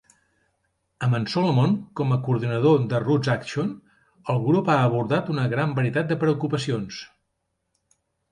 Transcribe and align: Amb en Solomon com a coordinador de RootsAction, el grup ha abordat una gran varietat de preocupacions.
Amb 1.07 1.17
en 1.17 1.25
Solomon 1.33 1.75
com 1.99 2.15
a 2.15 2.17
coordinador 2.27 2.79
de 2.93 3.01
RootsAction, 3.03 3.69
el 4.35 4.41
grup 4.47 4.73
ha 4.75 4.79
abordat 4.87 5.31
una 5.37 5.45
gran 5.51 5.77
varietat 5.81 6.09
de 6.13 6.19
preocupacions. 6.27 7.01